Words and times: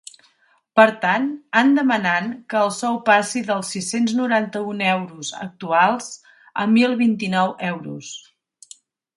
Per 0.77 0.85
tant, 1.01 1.27
han 1.59 1.67
demanant 1.79 2.31
que 2.53 2.63
el 2.67 2.71
sou 2.79 2.97
passi 3.11 3.43
dels 3.51 3.69
sis-cents 3.77 4.15
noranta-un 4.21 4.83
euros 4.97 5.31
actuals 5.45 6.11
a 6.65 6.69
mil 6.75 6.99
vint-i-nou 7.07 7.55
euros. 7.73 8.15